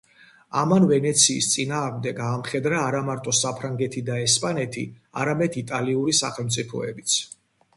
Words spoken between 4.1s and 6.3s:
ესპანეთი, არამედ იტალიური